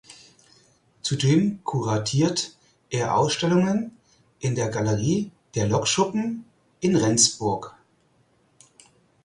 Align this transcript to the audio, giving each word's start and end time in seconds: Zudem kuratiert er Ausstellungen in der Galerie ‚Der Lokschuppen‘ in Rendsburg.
Zudem 1.03 1.61
kuratiert 1.63 2.55
er 2.89 3.15
Ausstellungen 3.15 3.95
in 4.39 4.55
der 4.55 4.69
Galerie 4.69 5.29
‚Der 5.53 5.67
Lokschuppen‘ 5.67 6.43
in 6.79 6.95
Rendsburg. 6.95 7.75